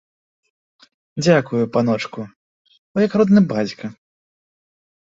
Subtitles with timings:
[1.23, 2.19] Дзякую, паночку,
[2.93, 3.85] вы як родны бацька!